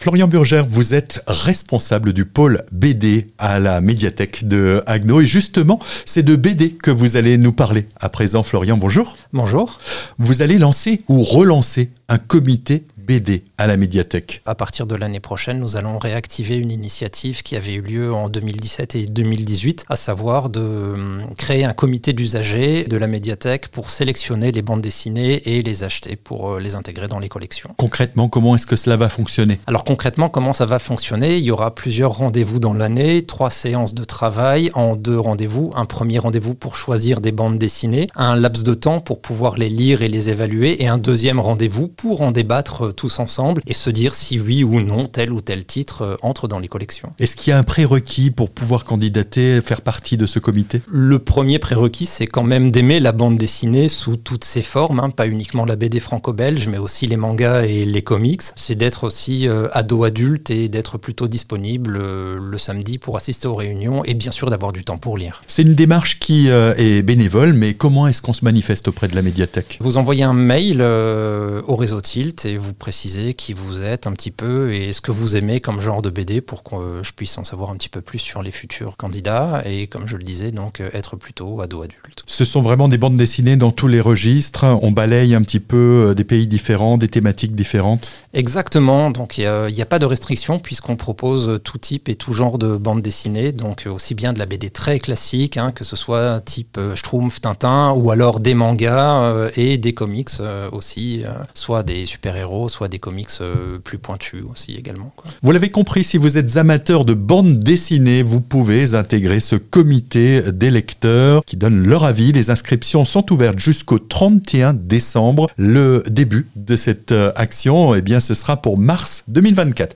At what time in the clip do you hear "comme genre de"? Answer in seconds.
75.60-76.10